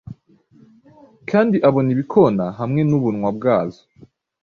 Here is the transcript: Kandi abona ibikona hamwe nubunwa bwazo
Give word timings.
Kandi 1.29 1.55
abona 1.67 1.89
ibikona 1.95 2.45
hamwe 2.59 2.81
nubunwa 2.85 3.29
bwazo 3.37 3.81